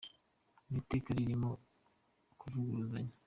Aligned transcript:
Ni 0.69 0.77
iteka 0.81 1.09
ririmo 1.17 1.49
ukuvuguruzanya 2.33 3.13